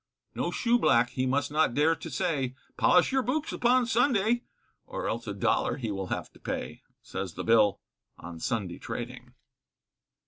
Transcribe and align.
No 0.33 0.49
shoeblack, 0.49 1.09
he 1.11 1.27
must 1.27 1.51
not 1.51 1.75
dare 1.75 1.95
to 1.95 2.09
say, 2.09 2.55
Polish 2.75 3.11
your 3.11 3.21
boots 3.21 3.53
upon 3.53 3.85
Sunday, 3.85 4.41
Or 4.87 5.07
else 5.07 5.27
a 5.27 5.33
dollar 5.35 5.77
he 5.77 5.91
will 5.91 6.07
have 6.07 6.31
to 6.33 6.39
pay, 6.39 6.81
Says 7.03 7.35
the 7.35 7.43
Bill 7.43 7.79
on 8.17 8.39
Sunday 8.39 8.79
trading. 8.79 9.35